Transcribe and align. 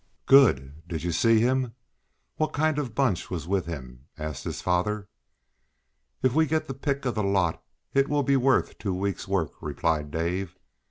"Good! 0.25 0.81
Did 0.87 1.03
you 1.03 1.11
see 1.11 1.41
him? 1.41 1.75
What 2.37 2.53
kind 2.53 2.79
of 2.79 2.87
a 2.87 2.89
bunch 2.89 3.27
has 3.27 3.43
he 3.43 3.49
with 3.49 3.67
him?" 3.67 4.07
asked 4.17 4.45
his 4.45 4.59
father. 4.59 5.07
"If 6.23 6.33
we 6.33 6.47
get 6.47 6.67
the 6.67 6.73
pick 6.73 7.05
of 7.05 7.13
the 7.13 7.23
lot 7.23 7.63
it 7.93 8.09
will 8.09 8.23
be 8.23 8.35
worth 8.35 8.79
two 8.79 8.95
weeks' 8.95 9.27
work," 9.27 9.51
replied 9.61 10.09
Dave. 10.09 10.57